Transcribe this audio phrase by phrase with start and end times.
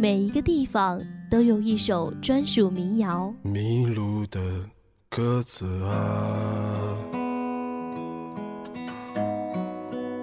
[0.00, 3.34] 每一个地方都有一首专属民谣。
[3.42, 4.40] 迷路的
[5.08, 6.94] 鸽子啊，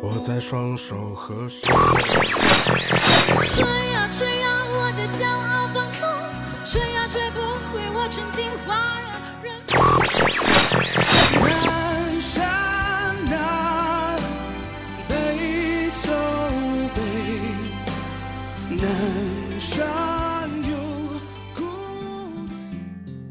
[0.01, 1.67] 我在双手合十。
[3.43, 4.44] 吹呀吹呀，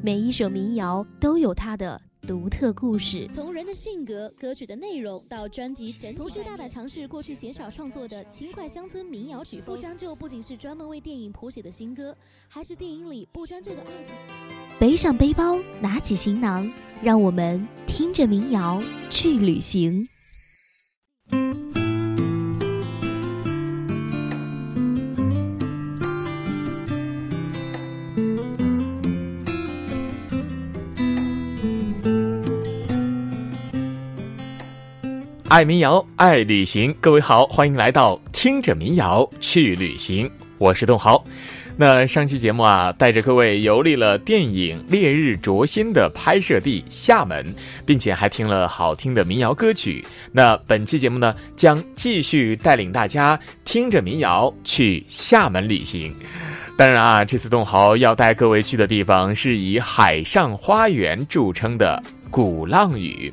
[0.05, 3.27] 每一首民谣都有它的独特故事。
[3.33, 9.75] 从人的性格、歌曲的内容到专辑整体，同时大胆尝试过去鲜少创作的轻快乡村民谣曲风。
[9.75, 12.15] 不将就不仅是专门为电影谱写的新歌，
[12.49, 14.15] 还是电影里不将就的爱情。
[14.79, 16.71] 背上背包，拿起行囊，
[17.03, 20.07] 让我们听着民谣去旅行。
[35.49, 36.95] 爱民谣，爱旅行。
[37.03, 41.23] 各位好，欢迎来到听着民谣去旅行，我是栋豪。
[41.77, 50.03] 那上期节目啊，带着各位游历了电影《烈日灼心》的拍摄地厦门，并且还听了好听的民谣歌曲。
[50.33, 56.15] 那本期节目呢，将继续带领大家听着民谣去厦门旅行。
[56.77, 63.33] 当然啊，这次栋豪要带各位去的地方是以海上花园著称的鼓浪屿。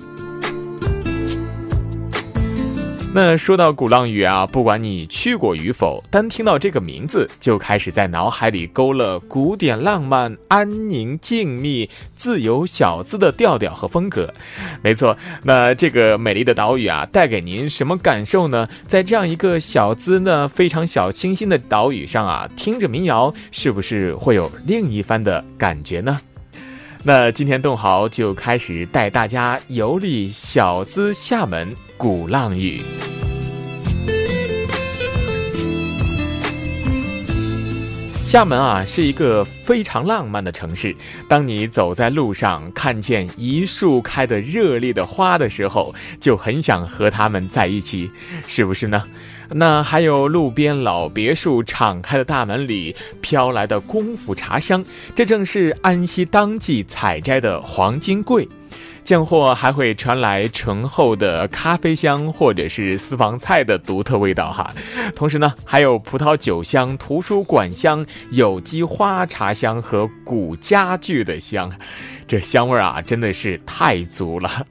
[3.14, 14.34] 那说到鼓浪屿啊，不管你去过与否，单听到这个名字，就开始在脑海里勾勒古典浪漫、安宁静谧、自由小资的调调和风格。
[14.82, 18.70] 没错，那这个美丽的岛屿啊，带给您什么感受呢？
[18.88, 26.22] 在这样一个小资呢、非常小清新的岛屿上啊，听着民谣，是不是会有另一番的感觉呢？
[27.04, 32.82] 那今天栋豪就开始带大家游历小资厦门鼓浪屿。
[38.24, 40.96] 厦门啊，是一个非常浪漫的城市。
[41.30, 48.10] 当你走在路上，看见一树开的热烈的花的时候，就很想和它们在一起，
[48.48, 49.04] 是不是呢？
[49.52, 58.50] 那还有路边老别墅敞开的大门里飘来的功夫茶香，这正是安溪当季采摘的黄金桂。
[59.04, 64.74] 酱货还会传来醇厚的咖啡香，或者是私房菜的独特味道哈。
[65.16, 71.72] 同时呢，还有葡萄酒香、图书馆香、有机花茶香和古家具的香，
[72.28, 74.66] 这香味儿啊，真的是太足了。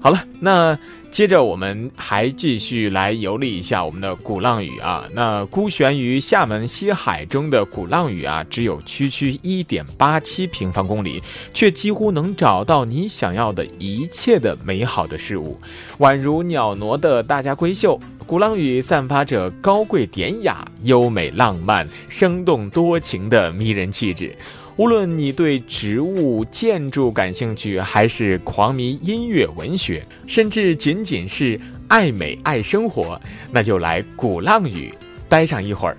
[0.00, 0.78] 好了，那。
[1.10, 5.04] 接着，我们还继续来游历一下我们的鼓浪屿啊。
[5.12, 11.20] 那孤悬于厦门西海中的鼓浪屿啊，只有区区一点八七平方公里，
[11.52, 15.58] 却几乎能找到你想要的一切的美好的事物，
[15.98, 17.98] 宛如袅娜的大家闺秀。
[18.24, 24.32] 鼓浪屿散发着高贵典雅、优美浪漫、生动多情的迷人气质。
[24.80, 33.20] 无论你对植物、建筑感兴趣，还是狂迷音乐、文学，甚至仅仅是爱美爱生活，
[33.52, 34.90] 那就来鼓浪屿
[35.28, 35.98] 待上一会儿。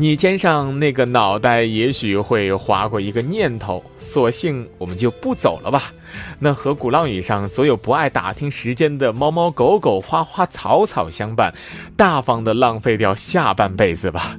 [0.00, 5.92] 你肩上那个脑袋也许会划过一个念头：索性我们就不走了吧？
[6.38, 11.52] 那和鼓浪屿上所有不爱打听时间的猫猫狗狗、花花草草相伴，
[11.96, 14.38] 大方的浪费掉下半辈子吧？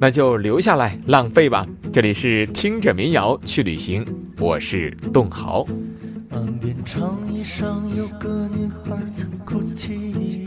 [0.00, 1.66] 那就留下来浪费吧。
[1.92, 4.02] 这里是听着民谣去旅行，
[4.40, 5.66] 我是栋豪。
[6.30, 10.43] 岸边长椅上有个女孩曾哭泣，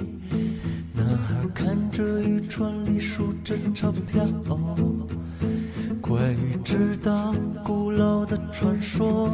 [1.58, 4.24] 看着渔船里数着钞票，
[6.00, 7.34] 关于知道
[7.66, 9.28] 古老的传说，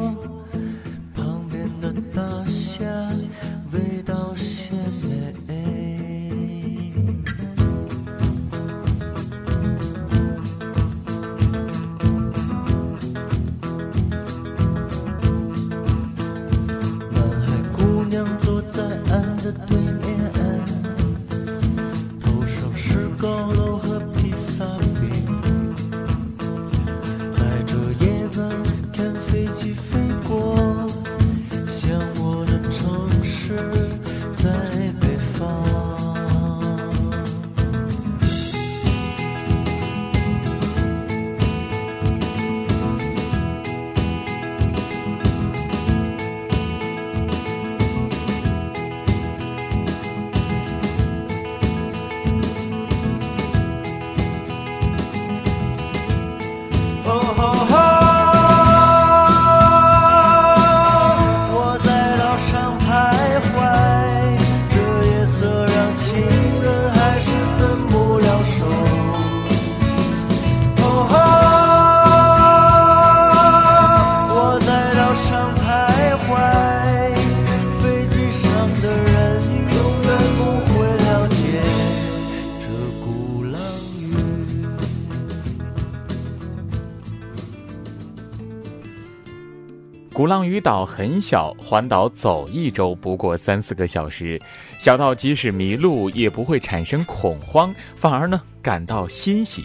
[90.34, 94.42] 浪屿岛很小，环岛走一周不过三四个小时，
[94.80, 99.64] 小到即使迷路也不会产生恐慌，反而呢感到欣喜。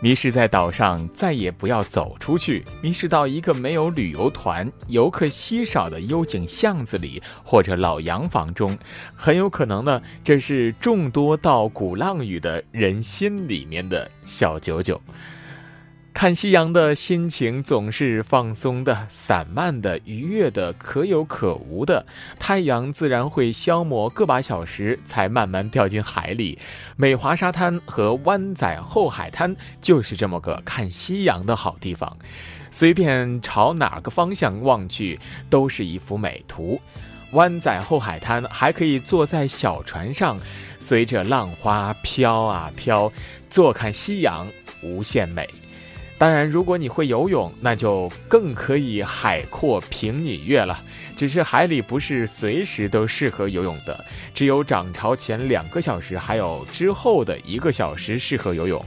[0.00, 2.64] 迷失在岛上，再也不要走出去。
[2.82, 8.76] 迷失到一个没有旅游团、游客稀少的幽静巷子里，或者老洋房中，
[9.14, 15.00] 很有可能呢，这是众多到鼓浪屿的人心里面的小九九。
[16.14, 22.04] 看夕阳的心情总是放松的、散漫的、愉悦的、可有可无的。
[22.38, 26.58] 太阳自然会消磨个把小时，才慢慢掉进海里。
[26.96, 32.16] 美华沙滩和湾仔后海滩就是这么个看夕阳的好地方。
[32.70, 35.18] 随便朝哪个方向望去，
[35.50, 36.80] 都是一幅美图。
[37.32, 40.38] 湾仔后海滩还可以坐在小船上，
[40.78, 43.10] 随着浪花飘啊飘，
[43.48, 44.46] 坐看夕阳，
[44.82, 45.48] 无限美。
[46.22, 50.80] 当然，如果你会游泳，那就更可以海阔凭你月了。
[51.16, 58.80] 只是海里不是随时都适合游泳的，只有涨潮前两个小时，还有之后的一个小时适合游泳。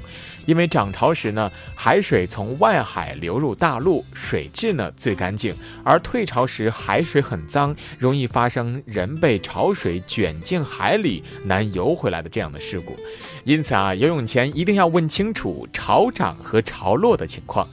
[0.46, 5.54] 因为涨潮时呢，海水从外海流入大陆，水质呢最干净；
[5.84, 12.96] 而退潮时，海水很脏，容易发生人被潮水卷进海里难游回来的这样的事故。
[13.44, 17.68] 因此啊，游泳前一定要问清楚潮涨和潮落的情况。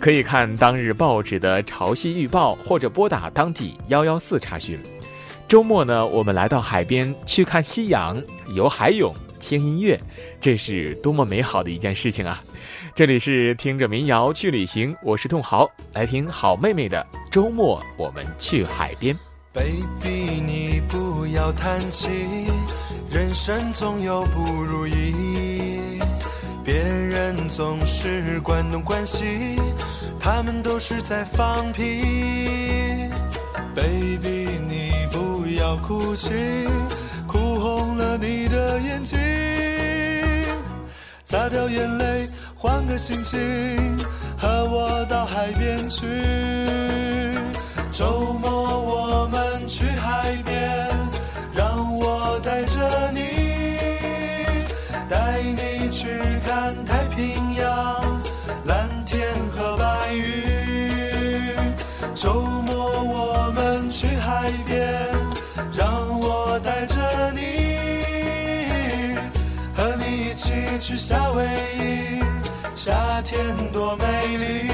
[0.00, 4.76] 可以看当日报纸的潮汐预报，或者拨打当地幺幺四查询。
[5.46, 8.20] 周末呢，我们来到海边去看夕阳，
[8.52, 9.14] 游海泳。
[9.42, 10.00] 听音乐，
[10.40, 12.42] 这是多么美好的一件事情啊！
[12.94, 19.14] 这里是听着民谣去旅行，我是痛豪，来听好妹妹的周末，我们去海边。
[19.52, 22.08] baby，你不要叹气，
[23.10, 25.98] 人生总有不如意，
[26.64, 29.58] 别人总是关东关西，
[30.20, 31.82] 他们都是在放屁。
[33.74, 36.30] baby，你不要哭泣。
[38.02, 39.16] 哭红了你的眼睛，
[41.24, 43.38] 擦掉眼泪，换个心情，
[44.36, 46.04] 和我到海边去。
[47.92, 48.50] 周末
[48.80, 50.88] 我们去海边，
[51.54, 53.20] 让我带着你，
[55.08, 56.08] 带你去
[56.44, 58.02] 看太平洋，
[58.66, 61.54] 蓝天和白云。
[62.14, 62.42] 周
[70.92, 71.42] 去夏威
[71.78, 72.22] 夷，
[72.74, 74.04] 夏天多美
[74.36, 74.70] 丽。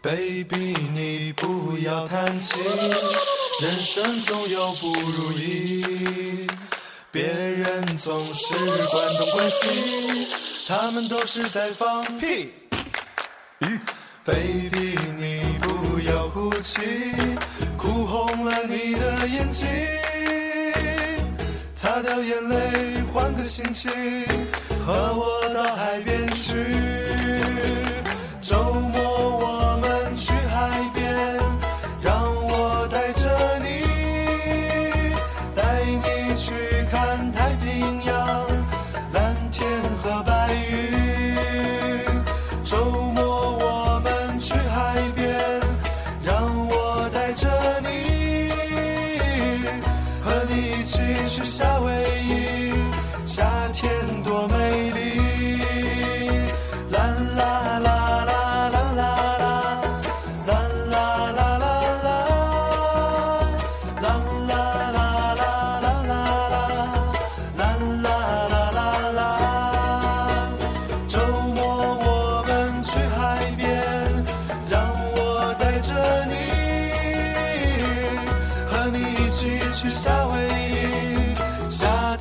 [0.00, 2.60] baby，你不要叹气，
[3.62, 6.46] 人生总有不如意，
[7.10, 8.54] 别人总是
[8.86, 9.99] 关东关西，
[10.70, 12.52] 他们都是在放屁。
[14.24, 16.80] ，baby，你不要哭泣，
[17.76, 19.66] 哭红了你的眼睛，
[21.74, 23.90] 擦掉眼泪，换个心情，
[24.86, 26.54] 和我到海边去。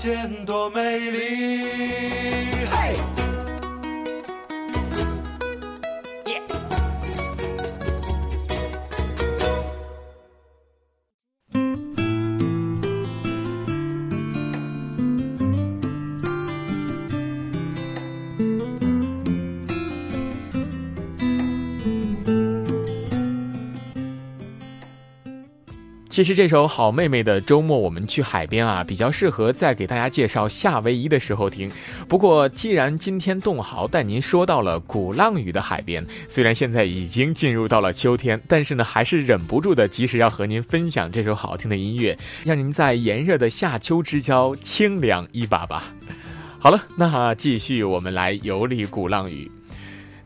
[0.02, 2.59] 天多美丽。
[26.10, 31.72] 其实这首《好妹妹》的周末我们去海边啊，比较适合在给大家介绍夏威夷的时候听。
[32.08, 45.94] 不过，既然今天栋豪带您说到了鼓浪屿的海边，虽然现在已经进入到了秋天，但是呢，还是忍不住的，及时要和您分享这首好听的音乐，让您在炎热的夏秋之交清凉一把吧。
[46.58, 49.50] 好了，那继续我们来游历鼓浪屿。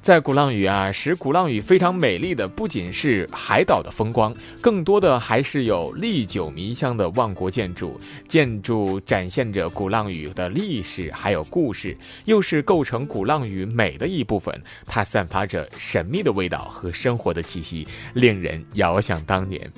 [0.03, 7.97] 在鼓浪屿啊，使鼓浪屿非常美丽的不仅是海岛的风光，更多的还是有历久弥香的万国建筑。
[8.27, 14.61] 建筑展现着鼓浪屿的历史，还有故事，又是构成鼓浪屿美的一部分。
[14.85, 19.71] 它散发着神秘的味道和生活的气息，令人遥想当年。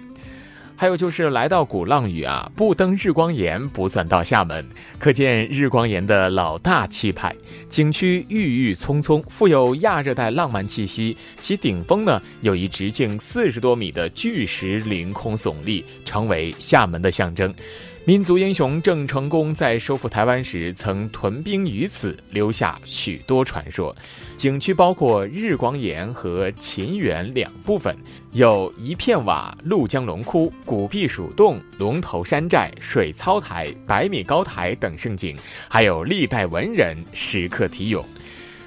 [0.78, 4.66] 还有就是来到鼓浪屿啊，不登日光岩不算到厦门，
[5.00, 7.34] 可见日光岩的老大气派。
[7.70, 11.16] 景区郁郁葱葱，富有亚热带浪漫气息。
[11.40, 17.54] 其顶峰呢，有一直径四十多米的巨石凌空耸立，成为厦门的象征。
[18.08, 23.96] 民族英雄郑成功在收复台湾时曾屯兵于此，留下许多传说。
[24.38, 27.98] 景区包括日光岩和秦园两部分，
[28.32, 35.36] 有一片瓦、鹭江龙窟、古壁鼠洞、龙头山寨、水操台、百米高台等胜景，
[35.68, 38.06] 还有历代文人时刻题咏。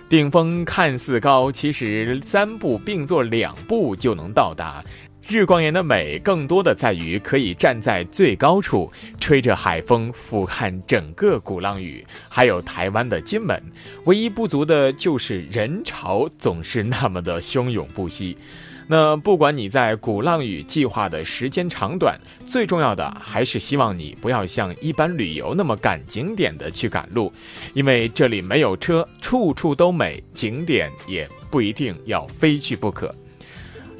[0.08, 4.82] 顶峰看似高，其实三步并作两步就能到达。
[5.30, 13.62] 日光岩的美，更多的在于可以站在最高处，吹着海风俯瞰整个鼓浪屿，还有台湾的金门。
[14.06, 18.38] 唯一不足的就是人潮总是那么的汹涌不息。
[18.86, 27.30] 那不管你在鼓浪屿计划的时间长短，最重要的还是希望你不要像一般旅游那么赶景点的去赶路，
[27.74, 33.14] 因为这里没有车，处处都美，景点也不一定要非去不可。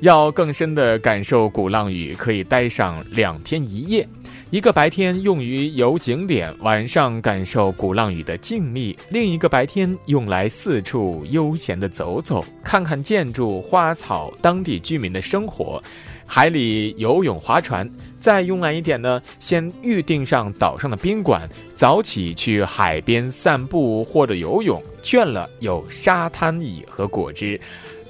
[0.01, 4.09] 要更深的感受鼓浪屿，可以待上两天一夜，
[4.51, 15.83] 一个白天用于游景点，晚上感受鼓浪屿的静谧；另一个白天用来四处悠闲的走走，看看建筑、花草、当地居民的生活，
[16.25, 17.91] 海里游泳、划船。
[18.21, 27.61] 再慵懒一点呢，先预定上岛上的宾馆，早起去海边散步或者游泳，倦了有沙滩椅和果汁。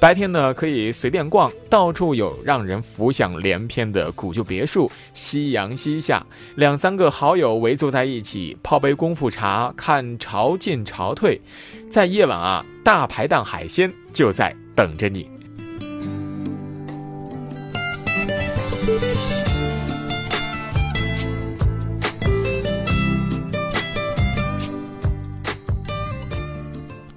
[0.01, 4.89] 白天呢，可以随便逛，到处有让人浮想联翩的古旧别墅。
[5.13, 6.25] 夕阳西下，
[6.55, 11.41] 两三个好友围坐在一起，泡杯功夫茶，看潮进潮退。
[11.91, 15.29] 在夜晚啊，大排档海鲜就在等着你。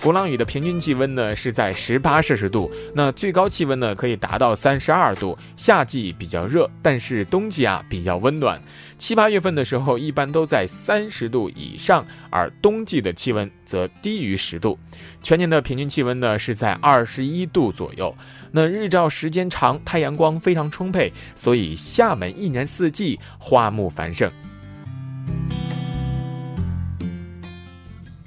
[0.01, 5.37] 鼓浪屿的平均气温呢是在十八摄氏度，那最高气温呢可以达到三十二度。
[5.55, 8.59] 夏季比较热，但是冬季啊比较温暖。
[8.97, 14.77] 七八月份的时候一般都在三十度以上，而冬季的气温则低于十度。
[15.21, 18.13] 全年的平均气温呢是在二十一度左右。
[18.51, 24.31] 那日照时间长，太阳光非常充沛，所以厦门一年四季花木繁盛。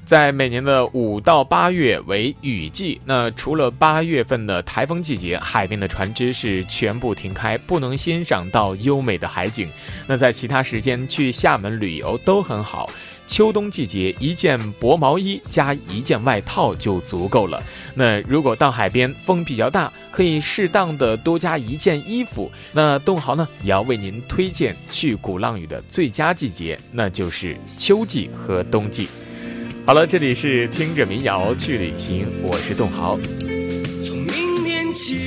[0.04, 9.68] 在每年的五到八月为雨季，那除了八月份的台风季节，海边的船只是全部停开，不能欣赏到优美的海景。
[10.06, 12.90] 那在其他时间去厦门旅游都很好。
[13.26, 17.62] 秋冬季节，一件薄毛衣加一件外套就足够了。
[17.94, 22.52] 那如果到海边风比较大，可以适当的多加一件衣服。
[22.72, 29.08] 那栋豪呢，也要为您推荐去鼓浪屿的最佳季节，那就是秋季和冬季。
[29.86, 33.18] 好了，这里是听着民谣去旅行，我是栋豪。
[34.02, 35.18] 从明天起，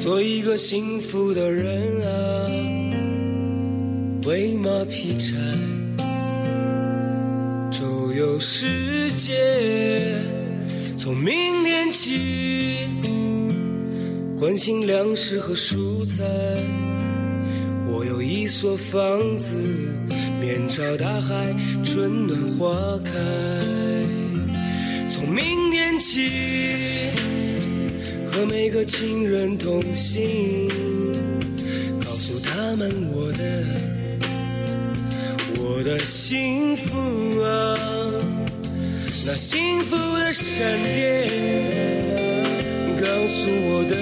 [0.00, 2.46] 做一个幸福的人啊，
[4.26, 5.34] 喂马劈柴，
[7.70, 10.18] 周游世界。
[10.96, 12.88] 从明天起，
[14.38, 16.24] 关心粮食和蔬菜，
[17.86, 19.58] 我有一所房子。
[20.42, 23.12] 面朝大海，春暖花开。
[25.08, 26.28] 从明天起，
[28.28, 30.68] 和每个亲人同行，
[32.00, 33.64] 告诉他们我的
[35.60, 37.78] 我的幸福啊，
[39.24, 42.42] 那幸福的闪电，
[43.00, 43.94] 告诉我的，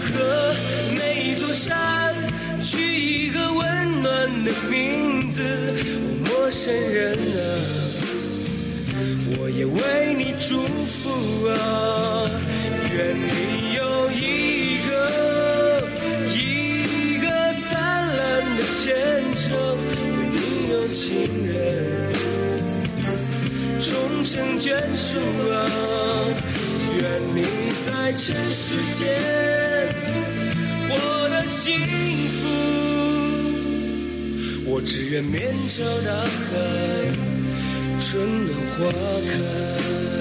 [0.00, 0.54] 和
[0.96, 2.14] 每一座山
[2.62, 2.78] 取
[3.26, 7.40] 一个温暖的名字，哦，陌生人啊，
[9.38, 12.30] 我也为你祝福啊！
[12.94, 14.90] 愿你有一个
[16.34, 17.26] 一个
[17.60, 17.68] 灿
[18.16, 18.86] 烂的前
[19.36, 19.46] 程，
[20.16, 20.36] 愿你
[20.72, 21.06] 有情
[21.46, 21.52] 人
[23.80, 23.88] 终
[24.24, 25.18] 成眷属
[25.50, 25.54] 啊！
[27.00, 27.02] 愿
[27.34, 27.36] 你
[27.86, 29.06] 在尘世间
[31.48, 31.80] 幸
[32.28, 32.46] 福。
[34.70, 36.54] 我只愿面朝大海，
[37.98, 38.92] 春暖花
[39.26, 40.17] 开。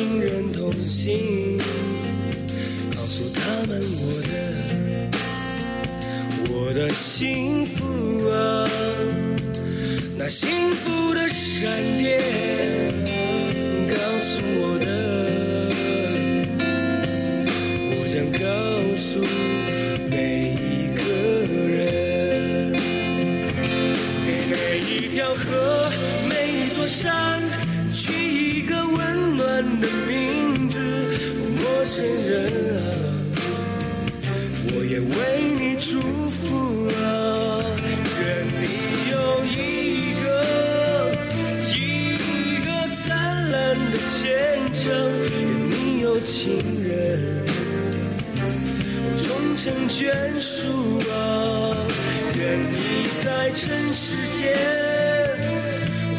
[0.00, 1.58] 每个情人同行，
[2.96, 4.32] 告诉他们我的
[6.48, 8.66] 我的幸福啊，
[10.16, 12.18] 那幸福的闪电
[13.90, 15.70] 告诉我的，
[17.90, 18.46] 我将告
[18.96, 19.20] 诉
[20.08, 21.02] 每一个
[21.68, 22.72] 人。
[24.24, 25.92] 给每一条河、
[26.26, 26.32] 每
[26.64, 27.42] 一座山
[27.92, 28.29] 去
[31.90, 32.78] 陌生人啊，
[34.68, 35.10] 我也为
[35.58, 35.98] 你祝
[36.30, 37.02] 福啊！
[38.22, 38.62] 愿你
[39.10, 40.24] 有一个
[41.74, 41.74] 一
[42.64, 43.02] 个灿
[43.50, 44.22] 烂的前
[44.72, 44.86] 程，
[45.32, 45.34] 愿
[45.68, 46.88] 你有情人。
[49.16, 50.62] 终成眷属
[51.10, 51.12] 啊！
[52.38, 54.54] 愿你在尘世间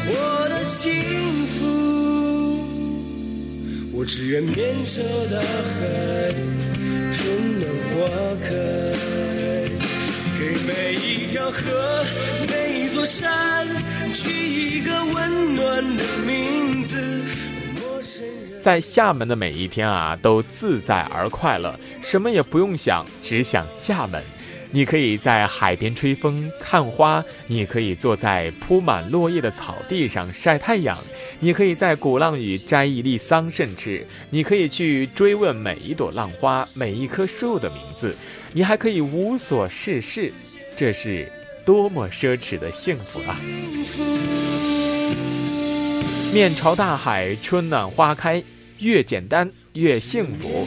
[0.04, 0.12] 活
[0.50, 1.21] 得幸福。
[4.02, 6.34] 我只愿面朝大海，
[7.12, 8.00] 春暖花
[8.42, 8.50] 开，
[10.36, 12.04] 给每一条河、
[12.48, 13.64] 每一座山
[14.12, 17.22] 取一个温暖的名字。
[18.60, 24.20] 在厦门的每一天啊，都自在而快乐，什么也不用想，只想厦门。
[24.74, 30.98] 你可以在海边吹风看花，你可以坐在铺满落叶的草地上晒太阳，
[31.40, 38.16] 你可以在鼓浪屿摘一粒桑葚吃，你可以去追问每一朵浪花、每一棵树的名字，
[38.54, 40.32] 你还可以无所事事，
[40.74, 41.30] 这是
[41.66, 43.38] 多么奢侈的幸福啊！
[46.32, 48.42] 面朝大海，春暖花开，
[48.78, 50.66] 越简单越幸福。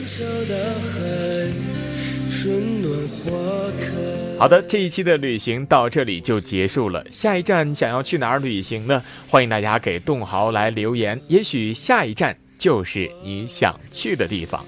[2.46, 3.32] 春暖花
[3.80, 4.38] 开。
[4.38, 7.04] 好的，这一期的旅行到这里就结束了。
[7.10, 9.04] 下一站想要去哪儿旅行呢？
[9.28, 14.64] 欢迎大家给栋豪来留言，也许下一站就是你想去的地方。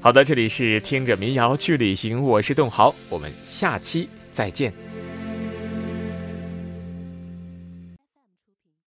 [0.00, 4.72] 好的，这里是听着民谣去旅行，我是栋豪，我们下期再见。